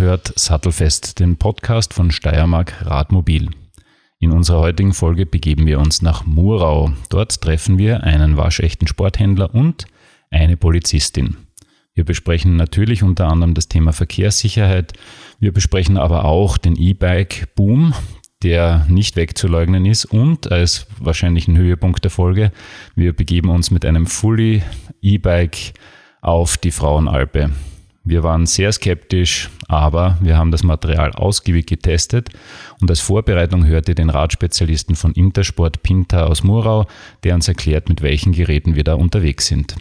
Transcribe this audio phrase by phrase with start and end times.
[0.00, 3.50] Hört Sattelfest, den Podcast von Steiermark Radmobil.
[4.18, 6.92] In unserer heutigen Folge begeben wir uns nach Murau.
[7.10, 9.84] Dort treffen wir einen waschechten Sporthändler und
[10.30, 11.36] eine Polizistin.
[11.92, 14.94] Wir besprechen natürlich unter anderem das Thema Verkehrssicherheit.
[15.38, 17.92] Wir besprechen aber auch den E-Bike-Boom,
[18.42, 22.52] der nicht wegzuleugnen ist und als wahrscheinlichen Höhepunkt der Folge,
[22.94, 24.62] wir begeben uns mit einem Fully
[25.02, 25.74] E-Bike
[26.22, 27.50] auf die Frauenalpe.
[28.02, 32.30] Wir waren sehr skeptisch, aber wir haben das Material ausgiebig getestet
[32.80, 36.86] und als Vorbereitung hört ihr den Radspezialisten von Intersport Pinta aus Murau,
[37.24, 39.76] der uns erklärt, mit welchen Geräten wir da unterwegs sind.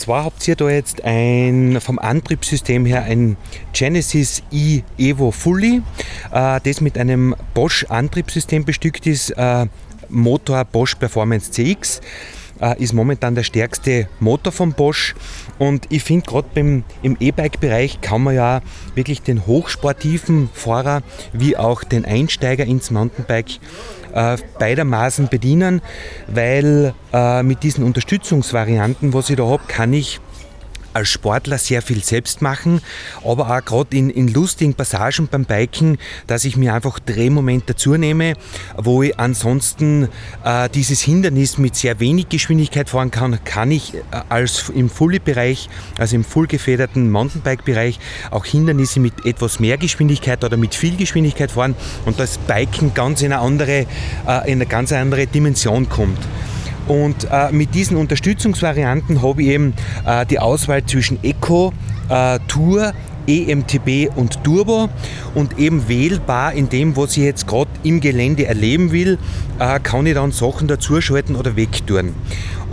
[0.00, 3.36] Und zwar habt ihr da jetzt ein, vom Antriebssystem her ein
[3.74, 5.82] Genesis e Evo Fully,
[6.32, 9.66] äh, das mit einem Bosch Antriebssystem bestückt ist, äh,
[10.08, 12.00] Motor Bosch Performance CX
[12.62, 15.14] äh, ist momentan der stärkste Motor von Bosch.
[15.58, 16.48] Und ich finde, gerade
[17.02, 18.62] im E-Bike-Bereich kann man ja
[18.94, 21.02] wirklich den hochsportiven Fahrer
[21.34, 23.58] wie auch den Einsteiger ins Mountainbike
[24.14, 25.82] äh, beidermaßen bedienen,
[26.26, 30.20] weil äh, mit diesen Unterstützungsvarianten, was ich da habe, kann ich
[30.92, 32.80] als Sportler sehr viel selbst machen,
[33.24, 37.96] aber auch gerade in, in lustigen Passagen beim Biken, dass ich mir einfach Drehmoment dazu
[37.96, 38.34] nehme,
[38.76, 40.08] wo ich ansonsten
[40.44, 45.68] äh, dieses Hindernis mit sehr wenig Geschwindigkeit fahren kann, kann ich äh, als im Fully-Bereich,
[45.98, 47.98] also im voll gefederten Mountainbike-Bereich,
[48.30, 51.74] auch Hindernisse mit etwas mehr Geschwindigkeit oder mit viel Geschwindigkeit fahren
[52.06, 53.86] und das Biken ganz in eine andere,
[54.26, 56.18] äh, in eine ganz andere Dimension kommt.
[56.90, 59.74] Und äh, mit diesen Unterstützungsvarianten habe ich eben
[60.04, 61.72] äh, die Auswahl zwischen Eco,
[62.08, 62.92] äh, Tour,
[63.28, 64.88] EMTB und Turbo
[65.36, 69.18] und eben wählbar in dem, was ich jetzt gerade im Gelände erleben will,
[69.60, 72.12] äh, kann ich dann Sachen dazuschalten oder wegtun.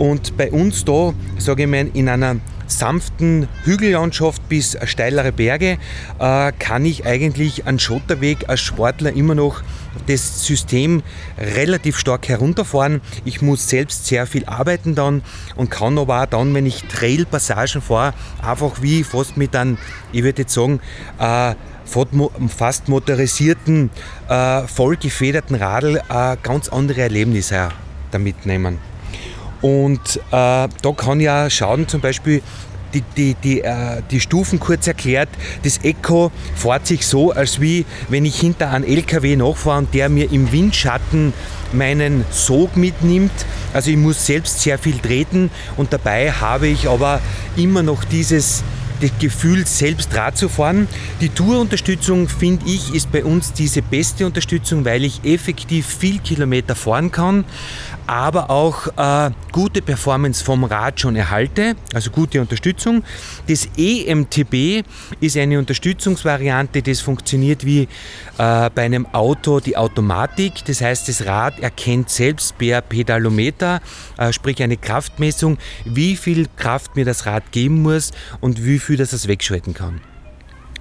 [0.00, 5.78] Und bei uns da, sage ich mal, in einer sanften Hügellandschaft bis steilere Berge
[6.18, 9.62] äh, kann ich eigentlich einen Schotterweg als Sportler immer noch
[10.06, 11.02] das System
[11.36, 13.00] relativ stark herunterfahren.
[13.24, 15.22] Ich muss selbst sehr viel arbeiten dann
[15.56, 19.78] und kann aber auch dann, wenn ich Trailpassagen fahre, einfach wie fast mit einem,
[20.12, 20.80] ich würde jetzt sagen,
[21.18, 21.54] äh,
[22.48, 23.90] fast motorisierten,
[24.28, 27.70] äh, voll gefederten Radl äh, ganz andere Erlebnisse
[28.10, 28.78] damit nehmen.
[29.60, 32.42] Und äh, da kann ich auch schauen, zum Beispiel
[32.94, 35.28] die, die, die, äh, die Stufen kurz erklärt.
[35.62, 40.08] Das Echo fährt sich so, als wie wenn ich hinter einem LKW nachfahre und der
[40.08, 41.32] mir im Windschatten
[41.72, 43.32] meinen Sog mitnimmt.
[43.72, 47.20] Also ich muss selbst sehr viel treten und dabei habe ich aber
[47.56, 48.62] immer noch dieses
[49.00, 50.88] das Gefühl, selbst Rad zu fahren.
[51.20, 56.74] Die Tourunterstützung, finde ich, ist bei uns diese beste Unterstützung, weil ich effektiv viel Kilometer
[56.74, 57.44] fahren kann,
[58.08, 63.04] aber auch äh, gute Performance vom Rad schon erhalte, also gute Unterstützung.
[63.48, 64.82] Das EMTB
[65.20, 67.86] ist eine Unterstützungsvariante, das funktioniert wie äh,
[68.36, 70.64] bei einem Auto die Automatik.
[70.64, 73.80] Das heißt, das Rad erkennt selbst per Pedalometer,
[74.16, 78.96] äh, sprich eine Kraftmessung, wie viel Kraft mir das Rad geben muss und wie viel
[78.96, 80.00] das es wegschalten kann.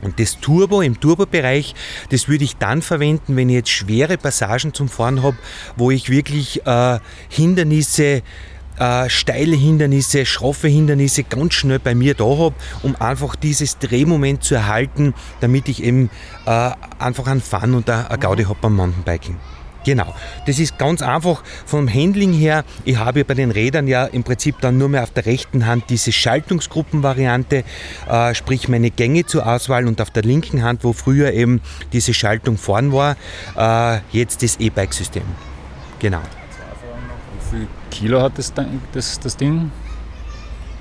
[0.02, 1.74] Und das Turbo im Turbo-Bereich,
[2.10, 5.38] das würde ich dann verwenden, wenn ich jetzt schwere Passagen zum Fahren habe,
[5.76, 7.00] wo ich wirklich äh,
[7.30, 8.22] Hindernisse,
[8.80, 14.44] äh, steile Hindernisse, schroffe Hindernisse ganz schnell bei mir da habe, um einfach dieses Drehmoment
[14.44, 16.10] zu erhalten, damit ich eben
[16.46, 19.38] äh, einfach einen Fun und eine Gaudi habe beim Mountainbiking.
[19.88, 20.14] Genau,
[20.46, 22.66] das ist ganz einfach vom Handling her.
[22.84, 25.86] Ich habe bei den Rädern ja im Prinzip dann nur mehr auf der rechten Hand
[25.88, 27.64] diese Schaltungsgruppenvariante,
[28.10, 31.62] äh, sprich meine Gänge zur Auswahl und auf der linken Hand, wo früher eben
[31.94, 33.16] diese Schaltung vorn war,
[33.56, 35.24] äh, jetzt das E-Bike-System.
[36.00, 36.20] Genau.
[36.20, 38.54] Wie viel Kilo hat das,
[38.92, 39.72] das, das Ding?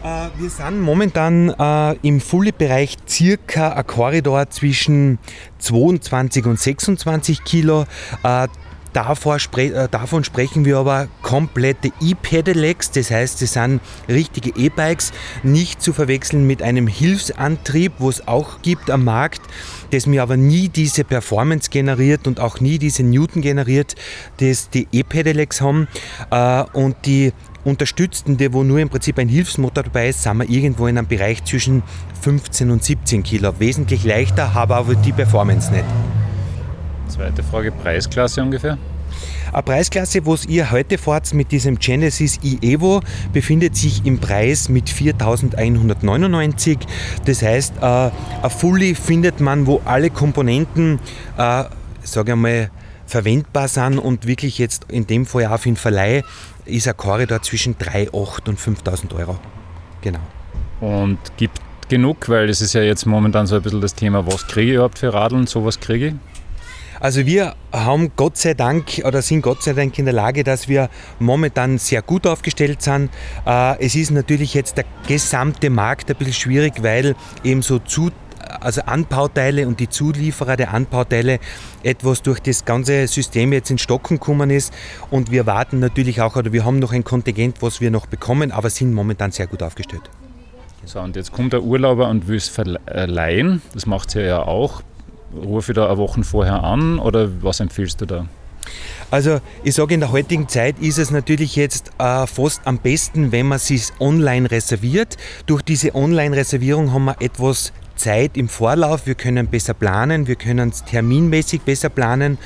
[0.03, 5.21] Äh, wir sind momentan äh, im Fully-Bereich circa ein Korridor zwischen
[5.59, 7.87] 22 und 26 Kilo.
[8.25, 8.49] Äh,
[8.97, 15.13] Davor, äh, davon sprechen wir aber komplette E-Pedelecs, das heißt, es sind richtige E-Bikes,
[15.43, 19.43] nicht zu verwechseln mit einem Hilfsantrieb, wo es auch gibt am Markt,
[19.91, 23.97] das mir aber nie diese Performance generiert und auch nie diese Newton generiert,
[24.39, 25.89] das die E-Pedelecs haben.
[26.31, 27.35] Äh, und die
[27.65, 31.45] unterstützende, wo nur im Prinzip ein Hilfsmotor dabei ist, sind wir irgendwo in einem Bereich
[31.45, 31.83] zwischen
[32.23, 33.53] 15 und 17 Kilo.
[33.59, 35.85] Wesentlich leichter, aber die Performance nicht.
[37.09, 38.79] Zweite Frage, Preisklasse ungefähr?
[39.53, 43.01] Eine Preisklasse, wo ihr heute fahrt mit diesem Genesis e-Evo,
[43.33, 46.79] befindet sich im Preis mit 4.199.
[47.25, 50.99] Das heißt, äh, ein Fully findet man, wo alle Komponenten,
[51.39, 51.65] äh,
[52.03, 52.71] sage ich mal,
[53.07, 56.23] verwendbar sind und wirklich jetzt in dem Fall auch für den Verleih
[56.65, 59.39] ist ein Korridor zwischen 3.800 und 5.000 Euro.
[60.01, 60.19] Genau.
[60.81, 64.47] Und gibt genug, weil das ist ja jetzt momentan so ein bisschen das Thema, was
[64.49, 66.15] kriege ich überhaupt für Radeln, sowas kriege ich?
[67.01, 70.69] Also wir haben Gott sei Dank oder sind Gott sei Dank in der Lage, dass
[70.69, 70.89] wir
[71.19, 73.11] momentan sehr gut aufgestellt sind.
[73.47, 77.15] Äh, es ist natürlich jetzt der gesamte Markt ein bisschen schwierig, weil
[77.45, 78.11] eben so zu
[78.61, 81.41] also Anbauteile und die Zulieferer der Anbauteile
[81.83, 84.73] etwas durch das ganze System jetzt in Stocken gekommen ist.
[85.11, 88.53] Und wir warten natürlich auch, oder wir haben noch ein Kontingent, was wir noch bekommen,
[88.53, 90.09] aber sind momentan sehr gut aufgestellt.
[90.85, 93.61] So, und jetzt kommt der Urlauber und will es verleihen.
[93.75, 94.83] Das macht sie ja auch.
[95.35, 98.27] Rufe ich da eine Woche vorher an oder was empfiehlst du da?
[99.11, 103.31] Also ich sage, in der heutigen Zeit ist es natürlich jetzt äh, fast am besten,
[103.31, 105.17] wenn man sich online reserviert.
[105.47, 110.71] Durch diese Online-Reservierung haben wir etwas Zeit im Vorlauf, wir können besser planen, wir können
[110.71, 112.39] es terminmäßig besser planen.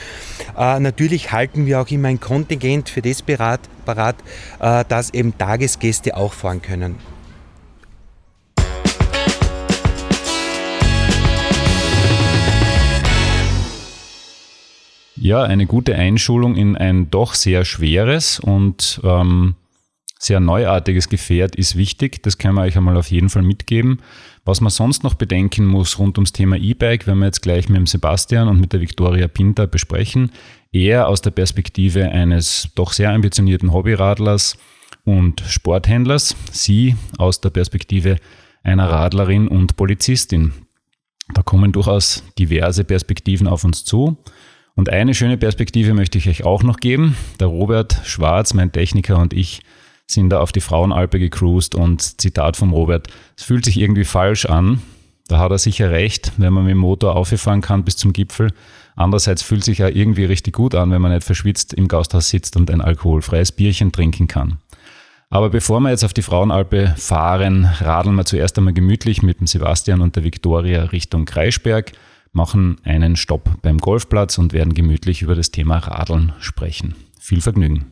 [0.57, 4.17] Äh, natürlich halten wir auch immer ein Kontingent für das parat,
[4.61, 6.97] äh, dass eben Tagesgäste auch fahren können.
[15.23, 19.55] Ja, eine gute Einschulung in ein doch sehr schweres und ähm,
[20.19, 22.23] sehr neuartiges Gefährt ist wichtig.
[22.23, 24.01] Das können wir euch einmal auf jeden Fall mitgeben.
[24.47, 27.77] Was man sonst noch bedenken muss rund ums Thema E-Bike, werden wir jetzt gleich mit
[27.77, 30.33] dem Sebastian und mit der Victoria Pinter besprechen.
[30.73, 34.57] Eher aus der Perspektive eines doch sehr ambitionierten Hobbyradlers
[35.05, 36.35] und Sporthändlers.
[36.51, 38.17] Sie aus der Perspektive
[38.63, 40.55] einer Radlerin und Polizistin.
[41.35, 44.17] Da kommen durchaus diverse Perspektiven auf uns zu.
[44.81, 47.15] Und eine schöne Perspektive möchte ich euch auch noch geben.
[47.39, 49.61] Der Robert Schwarz, mein Techniker und ich
[50.07, 54.47] sind da auf die Frauenalpe gecruised und Zitat vom Robert, es fühlt sich irgendwie falsch
[54.47, 54.81] an.
[55.29, 58.55] Da hat er sicher recht, wenn man mit dem Motor auffahren kann bis zum Gipfel.
[58.97, 62.57] Andererseits fühlt sich ja irgendwie richtig gut an, wenn man nicht verschwitzt im Gasthaus sitzt
[62.57, 64.61] und ein alkoholfreies Bierchen trinken kann.
[65.29, 69.47] Aber bevor wir jetzt auf die Frauenalpe fahren, radeln wir zuerst einmal gemütlich mit dem
[69.47, 71.93] Sebastian und der Viktoria Richtung Kreisberg
[72.33, 76.95] machen einen Stopp beim Golfplatz und werden gemütlich über das Thema Radeln sprechen.
[77.19, 77.87] Viel Vergnügen.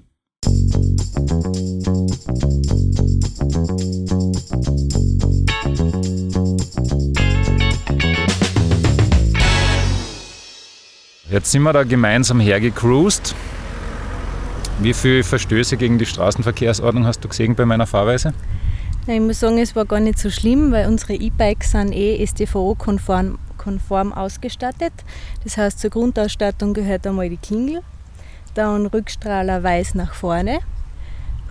[11.30, 13.34] Jetzt sind wir da gemeinsam hergecruised.
[14.80, 18.32] Wie viele Verstöße gegen die Straßenverkehrsordnung hast du gesehen bei meiner Fahrweise?
[19.06, 23.38] ich muss sagen, es war gar nicht so schlimm, weil unsere E-Bikes sind eh STVO-konform
[23.68, 24.94] konform ausgestattet.
[25.44, 27.82] Das heißt, zur Grundausstattung gehört einmal die Klingel,
[28.54, 30.60] dann Rückstrahler weiß nach vorne,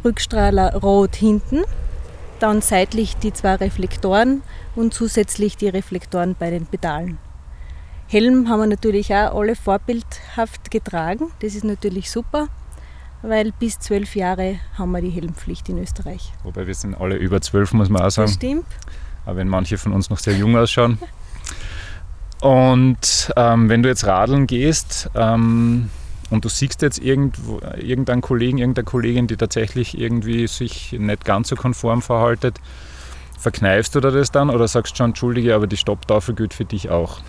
[0.03, 1.63] Rückstrahler rot hinten,
[2.39, 4.41] dann seitlich die zwei Reflektoren
[4.75, 7.19] und zusätzlich die Reflektoren bei den Pedalen.
[8.07, 11.31] Helm haben wir natürlich auch alle vorbildhaft getragen.
[11.41, 12.47] Das ist natürlich super,
[13.21, 16.33] weil bis zwölf Jahre haben wir die Helmpflicht in Österreich.
[16.43, 18.27] Wobei wir sind alle über zwölf, muss man auch sagen.
[18.27, 18.65] Das stimmt.
[19.25, 20.97] Aber wenn manche von uns noch sehr jung ausschauen.
[22.41, 25.89] Und ähm, wenn du jetzt radeln gehst ähm,
[26.29, 31.49] und du siehst jetzt irgendwo, irgendeinen Kollegen, irgendeine Kollegin, die tatsächlich irgendwie sich nicht ganz
[31.49, 32.59] so konform verhaltet,
[33.39, 36.89] verkneifst du da das dann oder sagst schon, entschuldige, aber die Stopptafel gilt für dich
[36.89, 37.19] auch?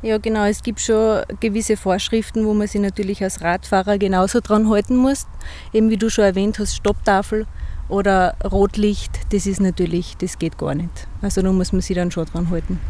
[0.00, 0.44] Ja, genau.
[0.46, 5.26] Es gibt schon gewisse Vorschriften, wo man sich natürlich als Radfahrer genauso dran halten muss.
[5.72, 7.46] Eben wie du schon erwähnt hast, Stopptafel
[7.88, 11.06] oder Rotlicht, das ist natürlich, das geht gar nicht.
[11.20, 12.80] Also da muss man sich dann schon dran halten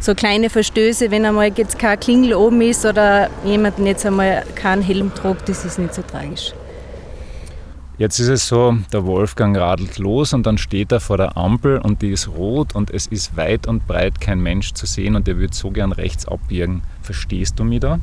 [0.00, 4.82] so kleine Verstöße, wenn einmal jetzt kein Klingel oben ist oder jemand jetzt einmal keinen
[4.82, 6.52] Helm trägt, das ist nicht so tragisch.
[7.98, 11.76] Jetzt ist es so, der Wolfgang radelt los und dann steht er vor der Ampel
[11.78, 15.28] und die ist rot und es ist weit und breit kein Mensch zu sehen und
[15.28, 16.82] er würde so gern rechts abbiegen.
[17.02, 18.00] Verstehst du mich da?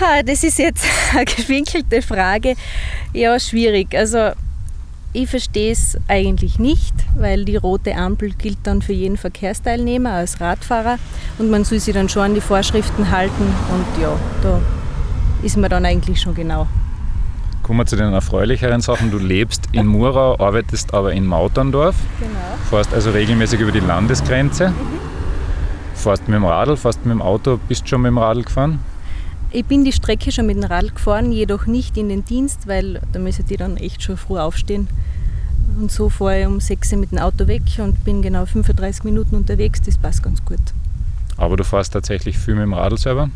[0.00, 0.84] Ha, das ist jetzt
[1.14, 2.56] eine gewinkelte Frage.
[3.12, 3.94] Ja, schwierig.
[3.94, 4.32] Also
[5.12, 10.40] ich verstehe es eigentlich nicht, weil die rote Ampel gilt dann für jeden Verkehrsteilnehmer als
[10.40, 10.98] Radfahrer
[11.38, 14.12] und man soll sich dann schon an die Vorschriften halten und ja,
[14.42, 14.60] da
[15.42, 16.68] ist man dann eigentlich schon genau.
[17.62, 19.10] Kommen wir zu den erfreulicheren Sachen.
[19.10, 21.94] Du lebst in Murau, arbeitest aber in Mauterndorf.
[22.18, 22.30] Genau.
[22.68, 24.70] Fährst also regelmäßig über die Landesgrenze.
[24.70, 24.74] Mhm.
[25.94, 28.80] Fährst mit dem Radl, fährst mit dem Auto, bist schon mit dem Radl gefahren?
[29.52, 33.00] Ich bin die Strecke schon mit dem Rad gefahren, jedoch nicht in den Dienst, weil
[33.12, 34.88] da müssen die dann echt schon früh aufstehen.
[35.80, 39.04] Und so fahre ich um 6 Uhr mit dem Auto weg und bin genau 35
[39.04, 39.80] Minuten unterwegs.
[39.82, 40.60] Das passt ganz gut.
[41.36, 43.30] Aber du fährst tatsächlich viel mit dem Radl selber?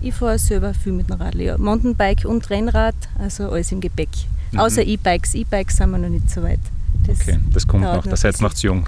[0.00, 1.58] Ich fahre selber viel mit dem Radl, ja.
[1.58, 4.10] Mountainbike und Rennrad, also alles im Gepäck.
[4.52, 4.60] Mhm.
[4.60, 5.34] Außer E-Bikes.
[5.34, 6.60] E-Bikes sind wir noch nicht so weit.
[7.06, 8.86] Das okay, das kommt noch, das seid noch zu jung.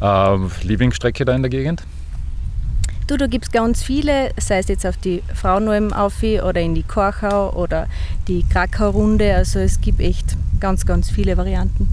[0.00, 1.82] Äh, Lieblingsstrecke da in der Gegend?
[3.10, 6.76] Du, da gibt es ganz viele, sei es jetzt auf die Frauenalm auf oder in
[6.76, 7.88] die Korchau oder
[8.28, 9.34] die Krakau-Runde.
[9.34, 11.88] Also es gibt echt ganz, ganz viele Varianten.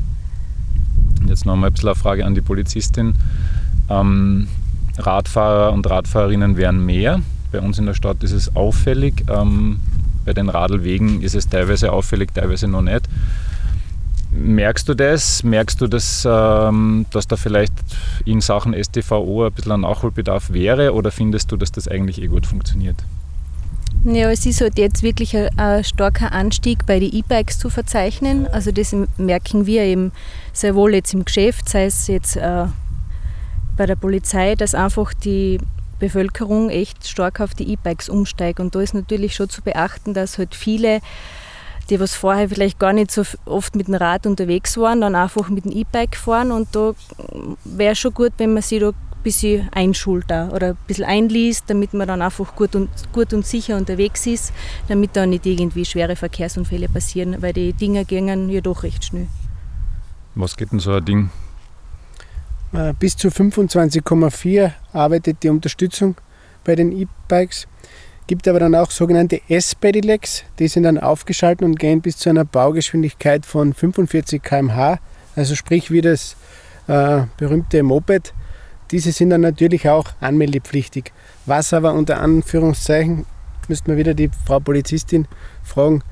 [1.27, 3.15] Jetzt noch mal ein bisschen eine Frage an die Polizistin.
[3.89, 4.47] Ähm,
[4.99, 7.19] Radfahrer und Radfahrerinnen werden mehr.
[7.51, 9.23] Bei uns in der Stadt ist es auffällig.
[9.27, 9.79] Ähm,
[10.23, 13.09] bei den Radlwegen ist es teilweise auffällig, teilweise noch nicht.
[14.39, 15.43] Merkst du das?
[15.43, 17.73] Merkst du, dass, ähm, dass da vielleicht
[18.25, 22.27] in Sachen STVO ein bisschen ein Nachholbedarf wäre oder findest du, dass das eigentlich eh
[22.27, 22.97] gut funktioniert?
[24.03, 28.47] Ja, es ist halt jetzt wirklich ein, ein starker Anstieg bei den E-Bikes zu verzeichnen.
[28.47, 30.11] Also das merken wir eben
[30.53, 32.65] sehr wohl jetzt im Geschäft, sei es jetzt äh,
[33.75, 35.59] bei der Polizei, dass einfach die
[35.99, 38.59] Bevölkerung echt stark auf die E-Bikes umsteigt.
[38.59, 41.01] Und da ist natürlich schon zu beachten, dass halt viele,
[41.89, 45.49] die was vorher vielleicht gar nicht so oft mit dem Rad unterwegs waren, dann einfach
[45.49, 46.51] mit dem E-Bike fahren.
[46.51, 46.93] Und da
[47.63, 51.93] wäre schon gut, wenn man sich da ein bisschen einschult oder ein bisschen einliest, damit
[51.93, 54.53] man dann einfach gut und, gut und sicher unterwegs ist,
[54.87, 59.27] damit da nicht irgendwie schwere Verkehrsunfälle passieren, weil die Dinger gingen ja doch recht schnell.
[60.35, 61.29] Was geht denn so ein Ding
[62.73, 66.15] äh, bis zu 25,4 arbeitet die Unterstützung
[66.63, 67.67] bei den E-Bikes.
[68.27, 72.43] Gibt aber dann auch sogenannte S-Pedelecs, die sind dann aufgeschaltet und gehen bis zu einer
[72.43, 74.99] Baugeschwindigkeit von 45 km/h,
[75.37, 76.35] also sprich wie das
[76.87, 78.33] äh, berühmte Moped.
[78.91, 81.13] Diese sind dann natürlich auch anmeldepflichtig.
[81.45, 83.25] Was aber unter Anführungszeichen,
[83.69, 85.25] müsste man wieder die Frau Polizistin
[85.63, 86.03] fragen,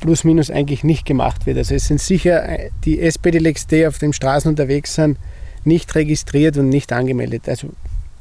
[0.00, 1.58] plus minus eigentlich nicht gemacht wird.
[1.58, 5.16] Also es sind sicher äh, die SPDLX, die auf den Straßen unterwegs sind,
[5.62, 7.48] nicht registriert und nicht angemeldet.
[7.48, 7.68] Also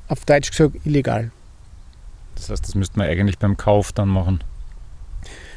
[0.07, 1.31] auf Deutsch gesagt illegal.
[2.35, 4.43] Das heißt, das müsste man eigentlich beim Kauf dann machen.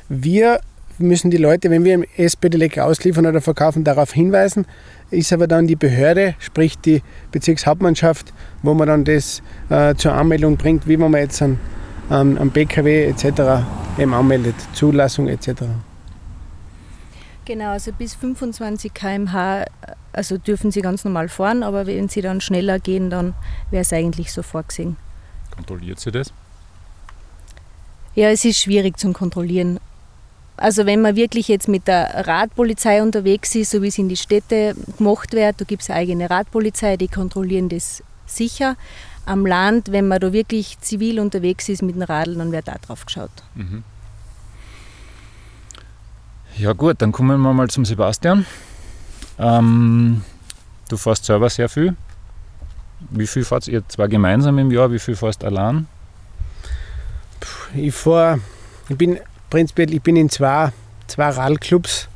[0.09, 0.61] Wir
[0.99, 4.67] müssen die Leute, wenn wir im SPDLEC ausliefern oder verkaufen, darauf hinweisen.
[5.11, 8.33] Ist aber dann die Behörde, sprich die Bezirkshauptmannschaft,
[8.63, 11.59] wo man dann das äh, zur Anmeldung bringt, wie man jetzt an,
[12.11, 13.65] an, am BKW etc.
[13.99, 15.63] eben anmeldet, Zulassung etc.
[17.45, 19.65] Genau, also bis 25 km/h
[20.13, 23.35] also dürfen sie ganz normal fahren, aber wenn sie dann schneller gehen, dann
[23.71, 24.97] wäre es eigentlich so vorgesehen.
[25.55, 26.33] Kontrolliert sie das?
[28.19, 29.79] Ja, es ist schwierig zu kontrollieren.
[30.57, 34.17] Also wenn man wirklich jetzt mit der Radpolizei unterwegs ist, so wie es in die
[34.17, 38.75] Städte gemacht wird, da gibt es eine eigene Radpolizei, die kontrollieren das sicher.
[39.25, 42.75] Am Land, wenn man da wirklich zivil unterwegs ist mit dem Radl, dann wird da
[42.85, 43.31] drauf geschaut.
[43.55, 43.85] Mhm.
[46.57, 48.47] Ja gut, dann kommen wir mal zum Sebastian.
[49.39, 50.23] Ähm,
[50.89, 51.95] du fährst selber sehr viel.
[53.11, 55.87] Wie viel fahrt ihr zwar gemeinsam im Jahr, wie viel fährst allein?
[57.75, 58.41] Ich fahre,
[58.89, 59.19] ich bin
[59.51, 60.73] prinzipiell, ich bin in zwei,
[61.07, 62.09] zwei Radclubs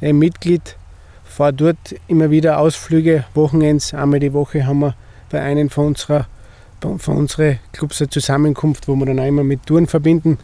[0.00, 0.76] Mitglied,
[1.24, 4.94] fahre dort immer wieder Ausflüge, Wochenends, einmal die Woche haben wir
[5.30, 6.26] bei einem von unserer
[6.80, 10.38] von unseren Clubs eine Zusammenkunft, wo wir dann auch immer mit Touren verbinden.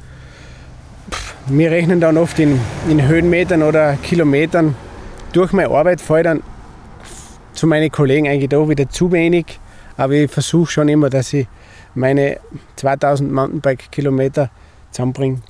[1.46, 4.74] Wir rechnen dann oft in, in Höhenmetern oder Kilometern.
[5.32, 6.42] Durch meine Arbeit fahre ich dann
[7.52, 9.60] zu meinen Kollegen eigentlich da wieder zu wenig.
[9.96, 11.46] Aber ich versuche schon immer, dass ich
[11.94, 12.38] meine
[12.76, 14.50] 2000 Mountainbike-Kilometer
[14.90, 15.40] zusammenbringe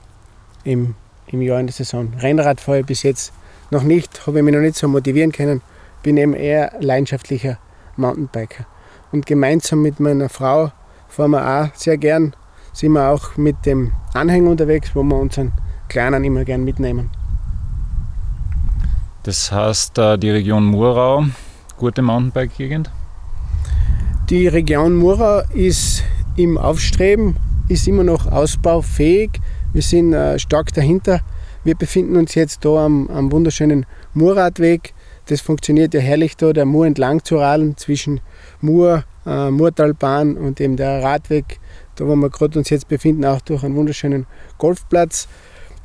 [0.65, 0.95] im,
[1.27, 2.13] im Jahr in der Saison.
[2.19, 3.33] Rennrad fahre ich bis jetzt
[3.71, 5.63] noch nicht, habe ich mich noch nicht so motivieren können.
[6.03, 7.59] Bin eben eher leidenschaftlicher
[7.97, 8.67] Mountainbiker.
[9.13, 10.73] Und gemeinsam mit meiner Frau
[11.09, 12.35] fahren wir auch sehr gern,
[12.73, 15.53] sind wir auch mit dem Anhänger unterwegs, wo wir unseren
[15.89, 17.11] Kleinen immer gern mitnehmen.
[19.23, 21.25] Das heißt, äh, die Region Murau,
[21.79, 22.91] gute Mountainbike-Gegend?
[24.29, 26.03] Die Region Murau ist
[26.37, 27.37] im Aufstreben,
[27.69, 29.31] ist immer noch ausbaufähig.
[29.73, 31.21] Wir sind äh, stark dahinter.
[31.65, 34.93] Wir befinden uns jetzt da am, am wunderschönen Murradweg.
[35.27, 38.21] Das funktioniert ja herrlich da, der Mur entlang zu radeln zwischen
[38.61, 41.59] Mur, äh, Murtalbahn und eben der Radweg,
[41.97, 44.27] da wo wir gerade uns jetzt befinden, auch durch einen wunderschönen
[44.59, 45.29] Golfplatz.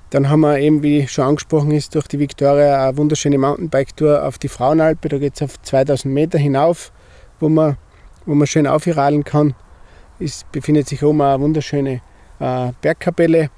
[0.09, 4.39] Dann haben wir eben, wie schon angesprochen ist, durch die Victoria eine wunderschöne Mountainbike-Tour auf
[4.39, 5.07] die Frauenalpe.
[5.07, 6.91] Da geht es auf 2000 Meter hinauf,
[7.39, 7.77] wo man,
[8.25, 9.53] wo man schön aufradeln kann.
[10.19, 12.01] Es befindet sich oben eine wunderschöne
[12.39, 13.49] äh, Bergkapelle.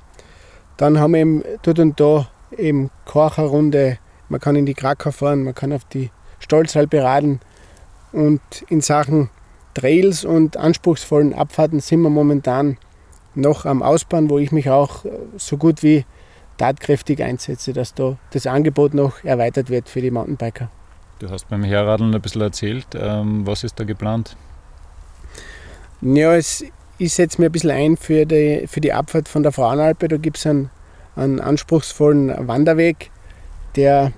[0.77, 2.27] Dann haben wir eben dort und da
[2.57, 3.97] eben Kocherrunde.
[4.29, 7.39] Man kann in die Krakau fahren, man kann auf die Stolzalpe radeln.
[8.11, 9.29] Und in Sachen
[9.73, 12.77] Trails und anspruchsvollen Abfahrten sind wir momentan
[13.35, 15.05] noch am Ausbauen, wo ich mich auch
[15.37, 16.05] so gut wie
[16.57, 20.69] tatkräftig einsetze, dass da das Angebot noch erweitert wird für die Mountainbiker.
[21.19, 22.87] Du hast beim Herradeln ein bisschen erzählt.
[22.93, 24.35] Ähm, was ist da geplant?
[26.01, 26.63] Ja, es,
[26.97, 30.07] ich setze mir ein bisschen ein für die, für die Abfahrt von der Frauenalpe.
[30.07, 30.69] Da gibt es einen,
[31.15, 33.11] einen anspruchsvollen Wanderweg,
[33.75, 34.11] der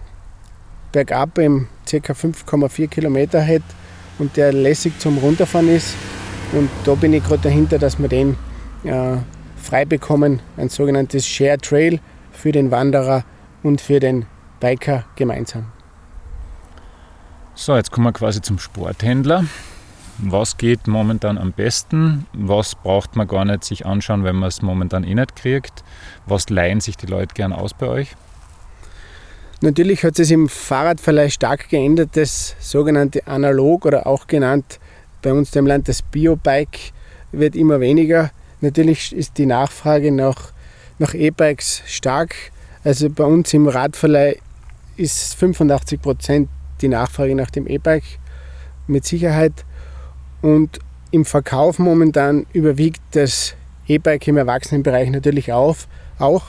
[0.92, 1.98] bergab im ca.
[2.14, 3.64] 5,4 Kilometer hat
[4.20, 5.96] und der lässig zum Runterfahren ist.
[6.54, 8.38] Und da bin ich gerade dahinter, dass wir den
[8.84, 9.18] äh,
[9.58, 12.00] frei bekommen, ein sogenanntes Share Trail
[12.32, 13.24] für den Wanderer
[13.64, 14.26] und für den
[14.60, 15.66] Biker gemeinsam.
[17.56, 19.46] So, jetzt kommen wir quasi zum Sporthändler.
[20.20, 22.26] Was geht momentan am besten?
[22.34, 25.84] Was braucht man gar nicht sich anschauen, wenn man es momentan eh nicht kriegt?
[26.26, 28.16] Was leihen sich die Leute gern aus bei euch?
[29.62, 34.80] Natürlich hat es im Fahrradverleih stark geändert, das sogenannte Analog oder auch genannt
[35.24, 36.92] bei uns im Land das Biobike
[37.32, 38.30] wird immer weniger.
[38.62, 40.52] Natürlich ist die Nachfrage nach,
[41.00, 42.36] nach E-Bikes stark.
[42.84, 44.38] Also bei uns im Radverleih
[44.98, 46.50] ist 85 Prozent
[46.82, 48.04] die Nachfrage nach dem E-Bike
[48.86, 49.54] mit Sicherheit.
[50.44, 50.78] Und
[51.10, 53.56] im Verkauf momentan überwiegt das
[53.88, 55.88] E-Bike im Erwachsenenbereich natürlich auf,
[56.20, 56.44] auch.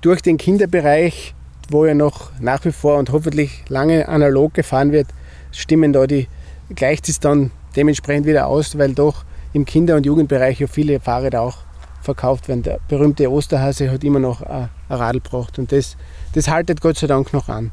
[0.00, 1.34] Durch den Kinderbereich
[1.70, 5.08] wo ja noch nach wie vor und hoffentlich lange analog gefahren wird,
[5.52, 6.28] stimmen da die,
[6.74, 11.42] gleicht es dann dementsprechend wieder aus, weil doch im Kinder- und Jugendbereich ja viele Fahrräder
[11.42, 11.58] auch
[12.00, 12.62] verkauft werden.
[12.62, 15.96] Der berühmte Osterhase hat immer noch ein Radl gebracht und das,
[16.32, 17.70] das haltet Gott sei Dank noch an.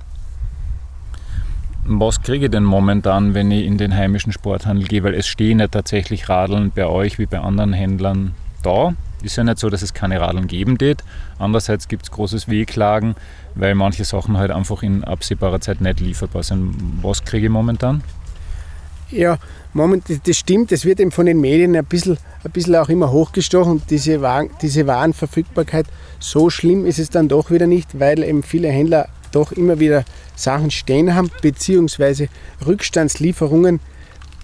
[1.87, 5.03] Was kriege ich denn momentan, wenn ich in den heimischen Sporthandel gehe?
[5.03, 8.95] Weil es stehen ja tatsächlich Radeln bei euch wie bei anderen Händlern da.
[9.21, 11.03] Ist ja nicht so, dass es keine Radeln geben wird.
[11.37, 13.15] Andererseits gibt es großes Wehklagen,
[13.53, 16.75] weil manche Sachen halt einfach in absehbarer Zeit nicht lieferbar sind.
[17.03, 18.03] Was kriege ich momentan?
[19.11, 19.37] Ja,
[19.73, 20.71] moment, das stimmt.
[20.71, 23.83] Es wird eben von den Medien ein bisschen, ein bisschen auch immer hochgestochen.
[23.91, 25.85] Diese, Waren, diese Warenverfügbarkeit,
[26.17, 30.05] so schlimm ist es dann doch wieder nicht, weil eben viele Händler doch immer wieder
[30.35, 32.27] Sachen stehen haben, beziehungsweise
[32.65, 33.79] Rückstandslieferungen.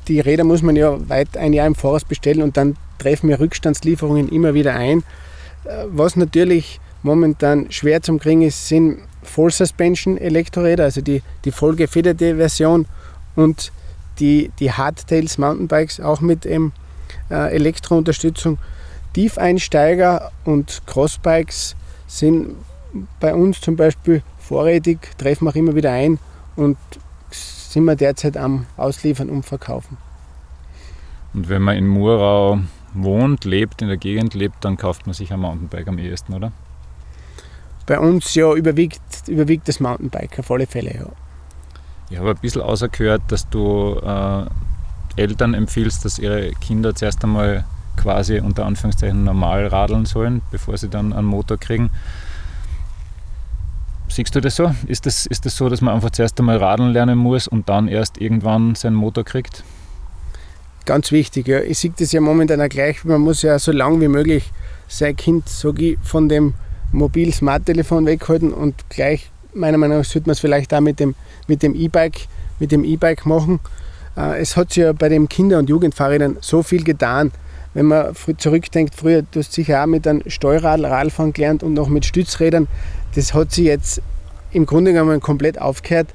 [0.07, 3.39] Die Räder muss man ja weit ein Jahr im Voraus bestellen und dann treffen wir
[3.39, 4.99] Rückstandslieferungen immer wieder ein.
[5.65, 11.51] Äh, was natürlich momentan schwer zum Kriegen ist, sind Full Suspension Elektroräder, also die, die
[11.51, 12.87] vollgefederte Version
[13.35, 13.71] und
[14.19, 16.71] die, die Hardtails Mountainbikes auch mit ähm,
[17.29, 18.57] äh, Elektrounterstützung.
[19.13, 21.75] Tiefeinsteiger und Crossbikes
[22.07, 22.55] sind
[23.19, 26.19] bei uns zum Beispiel vorrätig, treffen auch immer wieder ein
[26.57, 26.77] und
[27.29, 29.95] sind wir derzeit am Ausliefern und Verkaufen.
[31.33, 32.59] Und wenn man in Murau
[32.93, 36.51] wohnt, lebt, in der Gegend lebt, dann kauft man sich ein Mountainbike am ehesten, oder?
[37.85, 41.07] Bei uns ja überwiegt, überwiegt das Mountainbike auf alle Fälle, ja.
[42.09, 44.45] Ich habe ein bisschen außergehört, dass du äh,
[45.15, 47.63] Eltern empfiehlst, dass ihre Kinder zuerst einmal
[47.95, 51.89] quasi unter Anführungszeichen normal radeln sollen, bevor sie dann einen Motor kriegen.
[54.11, 54.75] Siehst du das so?
[54.87, 57.87] Ist das, ist das so, dass man einfach zuerst einmal radeln lernen muss und dann
[57.87, 59.63] erst irgendwann seinen Motor kriegt?
[60.85, 61.61] Ganz wichtig, ja.
[61.61, 64.51] Ich sehe das ja momentan auch gleich, man muss ja so lange wie möglich
[64.87, 65.45] sein Kind,
[65.77, 66.53] ich, von dem
[66.91, 71.15] Mobil-Smart-Telefon weghalten und gleich, meiner Meinung nach, sollte man es vielleicht auch mit dem
[71.47, 72.27] E-Bike
[72.59, 73.59] dem E-Bike machen.
[74.17, 77.31] Äh, es hat sich ja bei den Kinder- und Jugendfahrrädern so viel getan.
[77.73, 81.87] Wenn man zurückdenkt, früher, du hast sicher auch mit einem Steuerrad Radfahren gelernt und noch
[81.87, 82.67] mit Stützrädern.
[83.15, 84.01] Das hat sich jetzt
[84.51, 86.07] im Grunde genommen komplett aufgehört.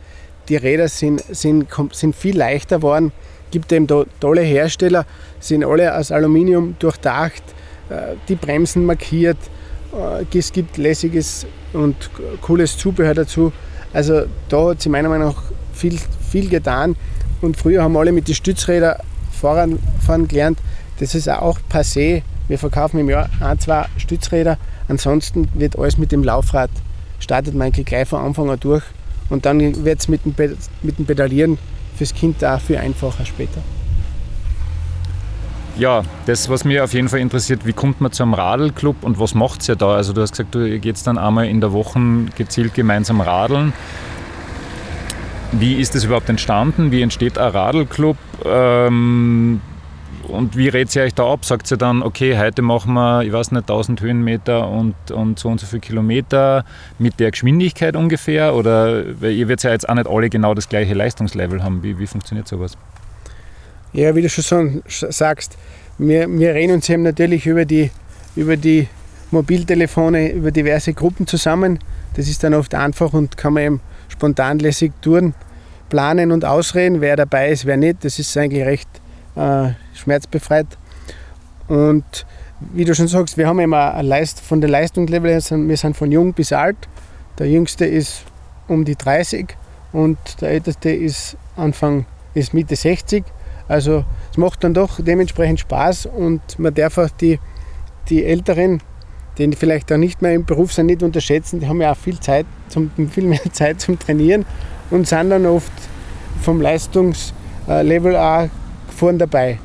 [0.48, 3.12] Die Räder sind, sind, sind viel leichter geworden.
[3.50, 3.86] Gibt eben
[4.20, 5.06] tolle Hersteller,
[5.40, 7.42] sind alle aus Aluminium durchdacht,
[7.88, 9.38] äh, die Bremsen markiert,
[9.92, 12.10] äh, es gibt lässiges und
[12.42, 13.52] cooles Zubehör dazu.
[13.92, 15.98] Also da hat sich meiner Meinung nach viel,
[16.30, 16.96] viel getan.
[17.40, 18.96] Und früher haben alle mit den Stützrädern
[19.30, 20.58] fahren, fahren gelernt.
[20.98, 22.22] Das ist auch passé.
[22.48, 24.58] Wir verkaufen im Jahr ein, zwei Stützräder.
[24.88, 26.70] Ansonsten wird alles mit dem Laufrad,
[27.18, 28.84] startet man gleich von Anfang an durch.
[29.28, 30.34] Und dann wird es mit, dem,
[30.82, 31.58] mit dem Pedalieren
[31.96, 33.60] fürs Kind auch viel einfacher später.
[35.78, 39.34] Ja, das, was mich auf jeden Fall interessiert, wie kommt man zum Radelclub und was
[39.34, 39.94] macht ihr da?
[39.94, 42.00] Also du hast gesagt, du geht dann einmal in der Woche
[42.34, 43.74] gezielt gemeinsam radeln.
[45.52, 46.92] Wie ist das überhaupt entstanden?
[46.92, 48.16] Wie entsteht ein Radelclub?
[48.44, 49.60] Ähm,
[50.36, 51.44] und wie redet ihr euch da ab?
[51.44, 55.48] Sagt ihr dann, okay, heute machen wir, ich weiß nicht, 1000 Höhenmeter und, und so
[55.48, 56.64] und so viele Kilometer
[56.98, 58.54] mit der Geschwindigkeit ungefähr?
[58.54, 61.82] Oder weil ihr werdet ja jetzt auch nicht alle genau das gleiche Leistungslevel haben.
[61.82, 62.76] Wie, wie funktioniert sowas?
[63.92, 65.56] Ja, wie du schon sagst,
[65.98, 67.90] wir, wir reden uns eben natürlich über die,
[68.36, 68.88] über die
[69.30, 71.78] Mobiltelefone, über diverse Gruppen zusammen.
[72.14, 75.34] Das ist dann oft einfach und kann man eben spontan lässig Touren
[75.88, 78.04] planen und ausreden, wer dabei ist, wer nicht.
[78.04, 78.88] Das ist eigentlich recht
[79.36, 80.66] äh, schmerzbefreit.
[81.68, 82.26] Und
[82.72, 86.10] wie du schon sagst, wir haben immer Leist, von der Leistungslevel her, wir sind von
[86.10, 86.76] jung bis alt.
[87.38, 88.24] Der jüngste ist
[88.66, 89.54] um die 30
[89.92, 93.24] und der älteste ist Anfang, ist Mitte 60.
[93.68, 97.38] Also es macht dann doch dementsprechend Spaß und man darf auch die,
[98.08, 98.80] die Älteren,
[99.38, 101.60] die vielleicht auch nicht mehr im Beruf sind, nicht unterschätzen.
[101.60, 104.46] Die haben ja auch viel Zeit, zum, viel mehr Zeit zum Trainieren
[104.90, 105.72] und sind dann oft
[106.40, 108.48] vom Leistungslevel auch
[108.96, 109.58] vorn dabei.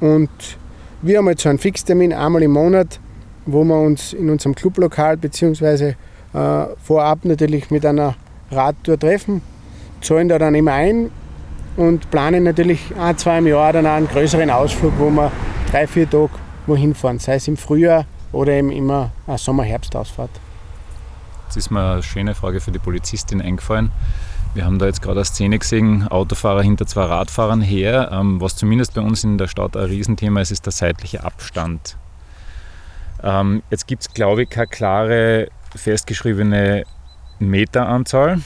[0.00, 0.30] Und
[1.02, 3.00] wir haben jetzt so einen Fixtermin einmal im Monat,
[3.46, 5.94] wo wir uns in unserem Clublokal bzw.
[6.32, 8.14] Äh, vorab natürlich mit einer
[8.50, 9.42] Radtour treffen,
[10.00, 11.10] zahlen da dann immer ein
[11.76, 15.32] und planen natürlich ein, zwei im Jahr dann auch einen größeren Ausflug, wo wir
[15.70, 16.30] drei, vier Tage
[16.66, 20.30] wohin fahren, sei es im Frühjahr oder eben immer eine Sommer-Herbst-Ausfahrt.
[21.46, 23.90] Jetzt ist mir eine schöne Frage für die Polizistin eingefallen.
[24.52, 28.10] Wir haben da jetzt gerade eine Szene gesehen, Autofahrer hinter zwei Radfahrern her.
[28.12, 31.96] Ähm, was zumindest bei uns in der Stadt ein Riesenthema ist, ist der seitliche Abstand.
[33.22, 36.84] Ähm, jetzt gibt es, glaube ich, keine klare festgeschriebene
[37.38, 38.40] Meteranzahl.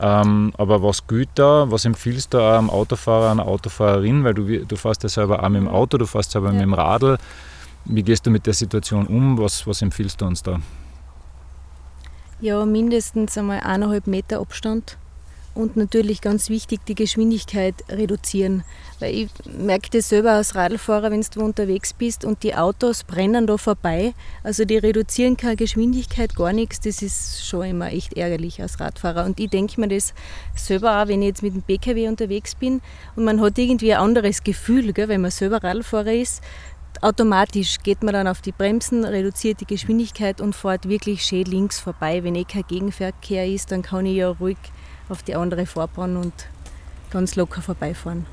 [0.00, 1.70] Ähm, aber was gilt da?
[1.70, 4.24] Was empfiehlst du einem Autofahrer, einer Autofahrerin?
[4.24, 6.52] Weil du, du fährst ja selber auch mit dem Auto, du fährst selber ja.
[6.54, 7.18] mit dem Radl.
[7.84, 9.38] Wie gehst du mit der Situation um?
[9.38, 10.58] Was, was empfiehlst du uns da?
[12.40, 14.96] Ja, mindestens einmal eineinhalb Meter Abstand
[15.54, 18.64] und natürlich ganz wichtig die Geschwindigkeit reduzieren.
[18.98, 23.46] Weil ich merke das selber als Radlfahrer, wenn du unterwegs bist und die Autos brennen
[23.46, 24.14] da vorbei.
[24.42, 26.80] Also die reduzieren keine Geschwindigkeit, gar nichts.
[26.80, 29.24] Das ist schon immer echt ärgerlich als Radfahrer.
[29.24, 30.12] Und ich denke mir das
[30.56, 32.80] selber auch, wenn ich jetzt mit dem PKW unterwegs bin
[33.14, 36.42] und man hat irgendwie ein anderes Gefühl, gell, wenn man selber Radlfahrer ist.
[37.00, 41.80] Automatisch geht man dann auf die Bremsen, reduziert die Geschwindigkeit und fährt wirklich schön links
[41.80, 42.22] vorbei.
[42.22, 44.56] Wenn eh kein Gegenverkehr ist, dann kann ich ja ruhig
[45.08, 46.32] auf die andere Fahrbahn und
[47.10, 48.26] ganz locker vorbeifahren.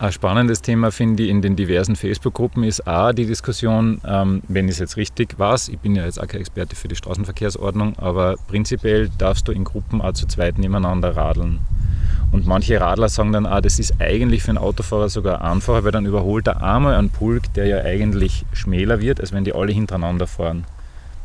[0.00, 4.68] Ein spannendes Thema finde ich in den diversen Facebook-Gruppen ist auch die Diskussion, ähm, wenn
[4.68, 8.36] es jetzt richtig weiß, ich bin ja jetzt auch kein Experte für die Straßenverkehrsordnung, aber
[8.46, 11.58] prinzipiell darfst du in Gruppen auch zu zweit nebeneinander radeln.
[12.30, 15.90] Und manche Radler sagen dann auch, das ist eigentlich für einen Autofahrer sogar einfacher, weil
[15.90, 19.72] dann überholt er einmal einen Pulk, der ja eigentlich schmäler wird, als wenn die alle
[19.72, 20.64] hintereinander fahren.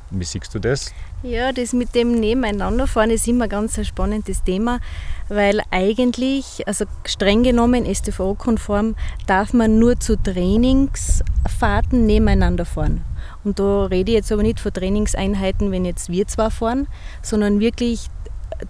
[0.10, 0.92] Wie siehst du das?
[1.26, 4.82] Ja, das mit dem Nebeneinanderfahren ist immer ganz ein spannendes Thema,
[5.30, 13.06] weil eigentlich, also streng genommen STVO-konform, darf man nur zu Trainingsfahrten nebeneinander fahren.
[13.46, 16.88] Und da rede ich jetzt aber nicht von Trainingseinheiten, wenn jetzt wir zwar fahren,
[17.22, 18.10] sondern wirklich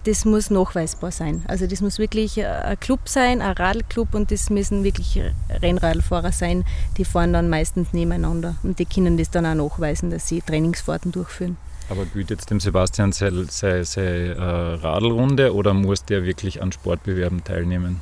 [0.04, 1.44] das muss nachweisbar sein.
[1.48, 6.66] Also das muss wirklich ein Club sein, ein Radlclub und das müssen wirklich Rennradfahrer sein,
[6.98, 11.12] die fahren dann meistens nebeneinander und die können das dann auch nachweisen, dass sie Trainingsfahrten
[11.12, 11.58] durchführen.
[11.90, 16.72] Aber gilt jetzt dem Sebastian seine, seine, seine äh, Radlrunde oder muss der wirklich an
[16.72, 18.02] Sportbewerben teilnehmen?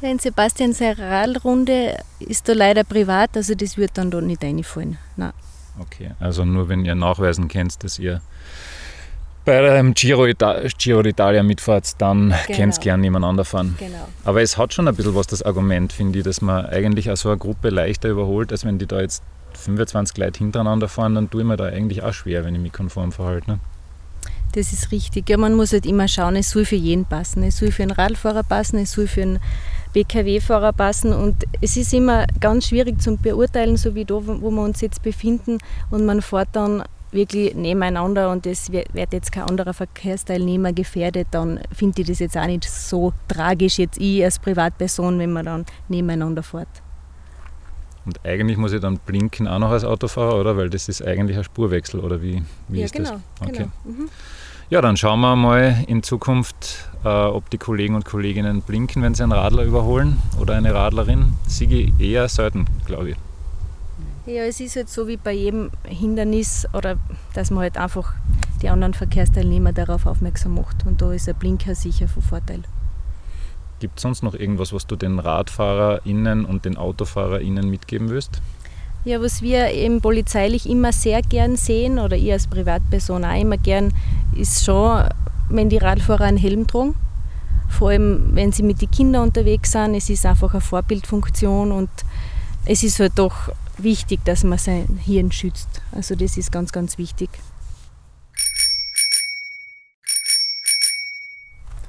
[0.00, 4.42] Ja, in Sebastian seine Radlrunde ist da leider privat, also das wird dann dort nicht
[4.42, 4.98] reinfallen.
[5.16, 5.32] Nein.
[5.78, 8.22] Okay, also nur wenn ihr nachweisen könnt, dass ihr
[9.46, 12.58] bei einem Giro, Ita Giro d'Italia mitfahrt, dann genau.
[12.58, 13.76] könnt ihr gerne nebeneinander fahren.
[13.78, 14.08] Genau.
[14.24, 17.16] Aber es hat schon ein bisschen was, das Argument, finde ich, dass man eigentlich auch
[17.16, 19.22] so eine Gruppe leichter überholt, als wenn die da jetzt
[19.54, 22.72] 25 Leute hintereinander fahren, dann tue ich mir da eigentlich auch schwer, wenn ich mich
[22.72, 23.52] konform verhalte.
[23.52, 23.60] Ne?
[24.52, 25.28] Das ist richtig.
[25.30, 27.42] Ja, man muss halt immer schauen, es soll für jeden passen.
[27.42, 29.38] Es soll für einen Radfahrer passen, es soll für einen
[29.92, 31.12] BKW-Fahrer passen.
[31.12, 35.02] Und es ist immer ganz schwierig zu beurteilen, so wie da, wo wir uns jetzt
[35.02, 35.58] befinden.
[35.90, 36.82] Und man fährt dann
[37.16, 42.36] wirklich nebeneinander und es wird jetzt kein anderer Verkehrsteilnehmer gefährdet, dann finde ich das jetzt
[42.36, 46.68] auch nicht so tragisch, jetzt ich als Privatperson, wenn man dann nebeneinander fährt.
[48.04, 50.56] Und eigentlich muss ich dann blinken auch noch als Autofahrer, oder?
[50.56, 53.48] Weil das ist eigentlich ein Spurwechsel, oder wie, wie ja, ist genau, das?
[53.48, 53.66] Okay.
[53.84, 53.98] Genau.
[53.98, 54.08] Mhm.
[54.70, 59.14] Ja, dann schauen wir mal in Zukunft, äh, ob die Kollegen und Kolleginnen blinken, wenn
[59.14, 61.34] sie einen Radler überholen oder eine Radlerin.
[61.46, 63.16] Siege eher selten, glaube ich.
[64.26, 66.98] Ja, es ist halt so wie bei jedem Hindernis oder
[67.34, 68.12] dass man halt einfach
[68.60, 70.84] die anderen Verkehrsteilnehmer darauf aufmerksam macht.
[70.84, 72.62] Und da ist ein Blinker sicher von Vorteil.
[73.78, 78.40] Gibt es sonst noch irgendwas, was du den RadfahrerInnen und den AutofahrerInnen mitgeben willst?
[79.04, 83.58] Ja, was wir eben polizeilich immer sehr gern sehen oder ich als Privatperson auch immer
[83.58, 83.94] gern,
[84.34, 85.04] ist schon,
[85.48, 86.96] wenn die Radfahrer einen Helm tragen.
[87.68, 89.94] Vor allem, wenn sie mit den Kindern unterwegs sind.
[89.94, 91.90] Es ist einfach eine Vorbildfunktion und
[92.64, 95.68] es ist halt doch wichtig, dass man sein Hirn schützt.
[95.92, 97.30] Also das ist ganz, ganz wichtig.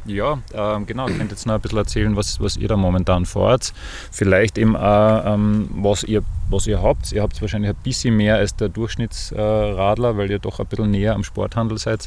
[0.08, 1.10] Ja, äh, genau.
[1.10, 3.73] Ihr könnt jetzt noch ein bisschen erzählen, was, was ihr da momentan fahrt.
[4.12, 7.12] Vielleicht eben auch, ähm, was, ihr, was ihr habt.
[7.12, 11.13] Ihr habt wahrscheinlich ein bisschen mehr als der Durchschnittsradler, weil ihr doch ein bisschen näher
[11.13, 12.06] am Sporthandel seid.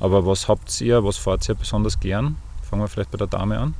[0.00, 2.36] Aber was habt ihr, was fahrt ihr besonders gern?
[2.62, 3.74] Fangen wir vielleicht bei der Dame an.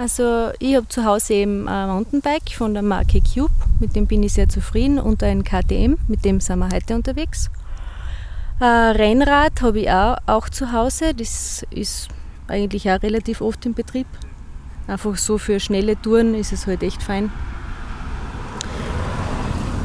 [0.00, 4.22] Also ich habe zu Hause eben ein Mountainbike von der Marke Cube, mit dem bin
[4.22, 7.50] ich sehr zufrieden und ein KTM, mit dem sind wir heute unterwegs.
[8.60, 12.08] Ein Rennrad habe ich auch, auch zu Hause, das ist
[12.48, 14.06] eigentlich auch relativ oft im Betrieb.
[14.86, 17.30] Einfach so für schnelle Touren ist es halt echt fein.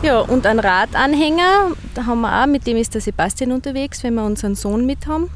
[0.01, 4.13] Ja, und ein Radanhänger, da haben wir auch, mit dem ist der Sebastian unterwegs, wenn
[4.13, 5.29] wir unseren Sohn mit haben.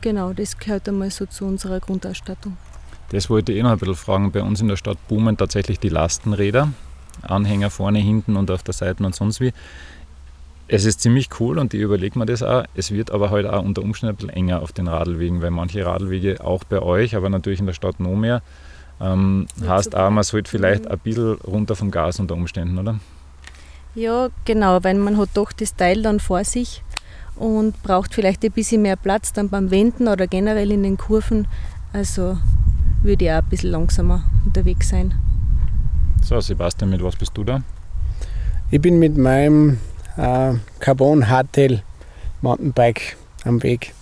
[0.00, 2.56] Genau, das gehört einmal so zu unserer Grundausstattung.
[3.10, 4.32] Das wollte ich eh noch ein bisschen fragen.
[4.32, 6.68] Bei uns in der Stadt boomen tatsächlich die Lastenräder.
[7.22, 9.52] Anhänger vorne, hinten und auf der Seite und sonst wie.
[10.68, 12.64] Es ist ziemlich cool und ich überlege mir das auch.
[12.74, 15.52] Es wird aber heute halt auch unter Umständen ein bisschen enger auf den Radlwegen, weil
[15.52, 18.42] manche Radlwege auch bei euch, aber natürlich in der Stadt noch mehr,
[19.00, 22.98] ähm, heißt auch, man sollte vielleicht ein bisschen runter vom Gas unter Umständen, oder?
[23.94, 26.82] Ja, genau, weil man hat doch das Teil dann vor sich
[27.36, 31.46] und braucht vielleicht ein bisschen mehr Platz dann beim Wenden oder generell in den Kurven.
[31.92, 32.38] Also
[33.02, 35.14] würde ich auch ein bisschen langsamer unterwegs sein.
[36.22, 37.62] So, Sebastian, mit was bist du da?
[38.70, 39.78] Ich bin mit meinem
[40.16, 41.82] äh, Carbon Hardtail
[42.42, 43.94] Mountainbike am Weg.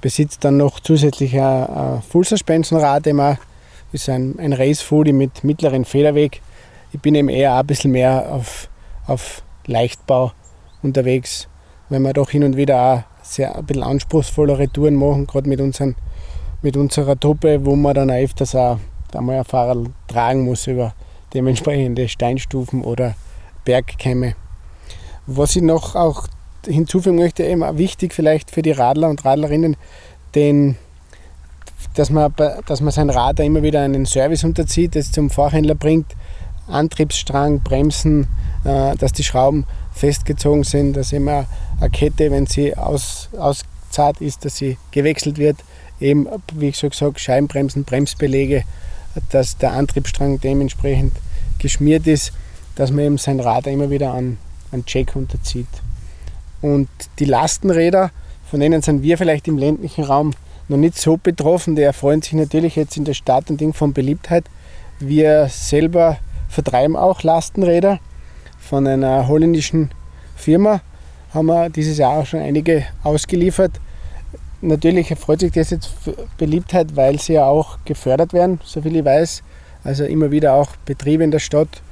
[0.00, 3.36] Besitzt dann noch zusätzlich ein, ein Full Suspension Rad, immer
[3.92, 6.40] ist ein, ein Race Foodie mit mittleren Federweg.
[6.92, 8.68] Ich bin eben eher ein bisschen mehr auf,
[9.06, 10.32] auf Leichtbau
[10.82, 11.48] unterwegs,
[11.88, 15.60] weil wir doch hin und wieder auch sehr ein bisschen anspruchsvollere Touren machen, gerade mit,
[15.60, 15.94] unseren,
[16.62, 18.78] mit unserer Truppe, wo man dann öfters auch
[19.14, 20.94] einmal ein Fahrrad tragen muss über
[21.34, 23.14] dementsprechende Steinstufen oder
[23.64, 24.34] Bergkämme.
[25.26, 26.26] Was ich noch auch
[26.66, 29.76] hinzufügen möchte, eben wichtig vielleicht für die Radler und Radlerinnen,
[30.34, 30.76] den,
[31.94, 32.34] dass, man,
[32.66, 36.14] dass man sein Rad immer wieder einen Service unterzieht, das zum Fachhändler bringt,
[36.68, 38.28] Antriebsstrang, Bremsen,
[38.64, 41.46] äh, dass die Schrauben festgezogen sind, dass immer
[41.80, 45.56] eine Kette, wenn sie aus, auszahlt ist, dass sie gewechselt wird,
[46.00, 48.64] eben, wie ich schon gesagt, Scheibenbremsen, Bremsbelege,
[49.30, 51.12] dass der Antriebsstrang dementsprechend
[51.58, 52.32] geschmiert ist,
[52.76, 54.38] dass man eben sein Rad immer wieder an,
[54.72, 55.66] an Check unterzieht.
[56.62, 58.10] Und die Lastenräder,
[58.50, 60.32] von denen sind wir vielleicht im ländlichen Raum
[60.68, 63.92] noch nicht so betroffen, die erfreuen sich natürlich jetzt in der Stadt und Ding von
[63.92, 64.44] Beliebtheit.
[65.00, 67.98] Wir selber vertreiben auch Lastenräder
[68.58, 69.90] von einer holländischen
[70.36, 70.80] Firma,
[71.34, 73.72] haben wir dieses Jahr auch schon einige ausgeliefert.
[74.62, 75.90] Natürlich erfreut sich das jetzt
[76.36, 79.42] Beliebtheit, weil sie ja auch gefördert werden, soviel ich weiß.
[79.84, 81.82] Also immer wieder auch Betriebe in der Stadt.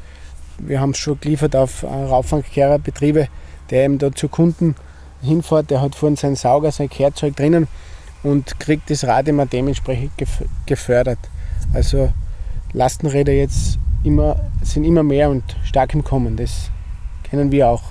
[0.58, 3.28] Wir haben es schon geliefert auf Rauffangkehrer-Betriebe,
[3.70, 4.74] der eben da zu Kunden
[5.22, 5.70] hinfährt.
[5.70, 7.68] Der hat vorhin seinen Sauger, sein Kehrzeug drinnen
[8.22, 10.12] und kriegt das Rad immer dementsprechend
[10.66, 11.18] gefördert.
[11.72, 12.12] Also
[12.72, 16.36] Lastenräder jetzt immer, sind immer mehr und stark im Kommen.
[16.36, 16.70] Das
[17.30, 17.82] können wir auch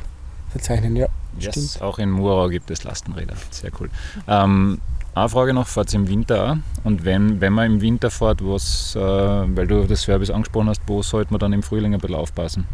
[0.50, 1.08] verzeichnen, ja.
[1.40, 3.36] Yes, auch in Murau gibt es Lastenräder.
[3.52, 3.90] Sehr cool.
[4.28, 4.80] Ähm,
[5.16, 6.58] eine Frage noch, fahrt ihr im Winter auch?
[6.84, 10.82] Und wenn, wenn man im Winter fährt, was, äh, weil du das Service angesprochen hast,
[10.88, 12.68] wo sollte man dann im Frühling ein bisschen aufpassen?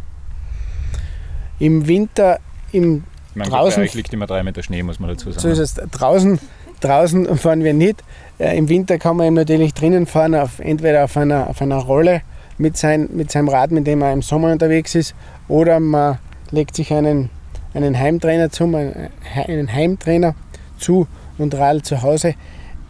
[1.59, 2.39] Im Winter,
[2.71, 3.83] im ich meine, draußen.
[3.83, 5.41] Bei liegt immer drei Meter Schnee, muss man dazu sagen.
[5.41, 5.75] So ist es.
[5.75, 6.39] Draußen,
[6.81, 8.03] draußen fahren wir nicht.
[8.37, 11.77] Äh, Im Winter kann man eben natürlich drinnen fahren, auf, entweder auf einer, auf einer
[11.77, 12.21] Rolle
[12.57, 15.15] mit, sein, mit seinem Rad, mit dem man im Sommer unterwegs ist,
[15.47, 16.19] oder man
[16.51, 17.31] legt sich einen,
[17.73, 20.35] einen Heimtrainer zu, einen Heimtrainer
[20.77, 21.07] zu
[21.37, 22.35] und Radl zu Hause.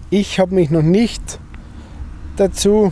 [0.10, 1.40] Ich habe mich noch nicht
[2.36, 2.92] dazu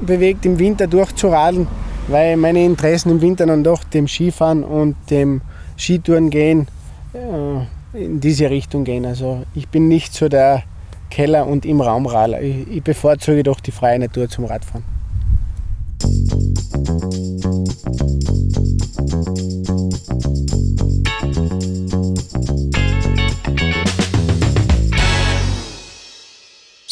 [0.00, 1.66] bewegt, im Winter durchzuradeln,
[2.08, 5.40] weil meine Interessen im Winter dann doch dem Skifahren und dem
[5.76, 6.68] Skitouren gehen,
[7.12, 9.04] äh, in diese Richtung gehen.
[9.06, 10.62] Also ich bin nicht so der
[11.10, 12.40] Keller- und im Raumradler.
[12.42, 14.84] Ich, ich bevorzuge doch die freie Natur zum Radfahren.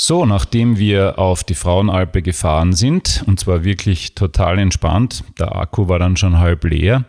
[0.09, 5.89] So, nachdem wir auf die Frauenalpe gefahren sind, und zwar wirklich total entspannt, der Akku
[5.89, 7.07] war dann schon halb leer,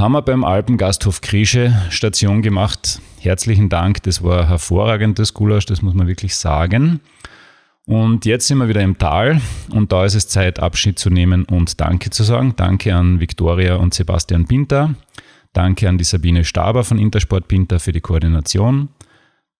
[0.00, 3.02] haben wir beim Alpengasthof Krische Station gemacht.
[3.20, 7.00] Herzlichen Dank, das war hervorragendes Gulasch, das muss man wirklich sagen.
[7.84, 11.44] Und jetzt sind wir wieder im Tal und da ist es Zeit, Abschied zu nehmen
[11.44, 12.54] und Danke zu sagen.
[12.56, 14.94] Danke an Viktoria und Sebastian Pinter.
[15.52, 18.88] Danke an die Sabine Staber von Intersport Pinter für die Koordination.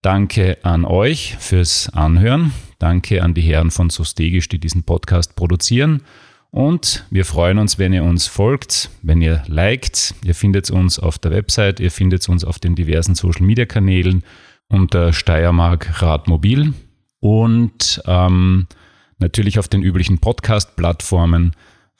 [0.04, 2.52] Danke an euch fürs Anhören.
[2.78, 6.02] Danke an die Herren von Sostegisch, die diesen Podcast produzieren.
[6.50, 10.14] Und wir freuen uns, wenn ihr uns folgt, wenn ihr liked.
[10.22, 14.24] Ihr findet uns auf der Website, ihr findet uns auf den diversen Social Media Kanälen
[14.68, 16.74] unter Steiermark Radmobil
[17.20, 18.66] und ähm,
[19.20, 21.52] natürlich auf den üblichen Podcast-Plattformen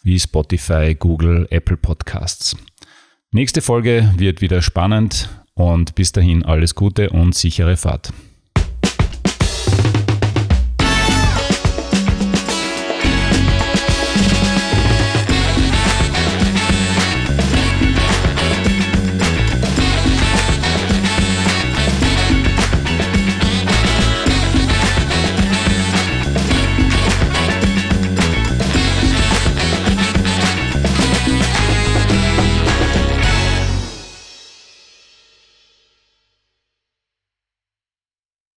[0.03, 2.55] wie Spotify, Google, Apple Podcasts.
[3.31, 8.13] Nächste Folge wird wieder spannend und bis dahin alles Gute und sichere Fahrt.